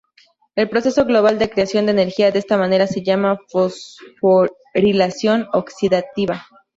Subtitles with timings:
[0.55, 6.41] El proceso global de creación de energía de esta manera se llama fosforilación oxidativa.